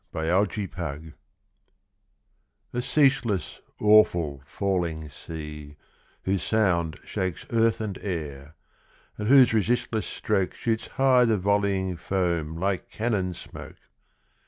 NIAGARA 0.15 1.13
A 2.73 2.81
ceaseless, 2.81 3.59
awful, 3.79 4.41
falling 4.47 5.09
sea, 5.11 5.75
whose 6.23 6.41
sound 6.41 6.97
Shakes 7.05 7.45
earth 7.51 7.79
and 7.79 7.99
air, 8.01 8.55
and 9.19 9.27
whose 9.27 9.53
resistless 9.53 10.07
stroke 10.07 10.55
Shoots 10.55 10.87
high 10.97 11.25
the 11.25 11.37
volleying 11.37 11.97
foam 11.97 12.57
like 12.59 12.89
cannon 12.89 13.35
smoke! 13.35 13.77